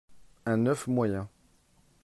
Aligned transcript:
un 0.47 0.65
oeuf 0.65 0.81
moyen 0.95 1.27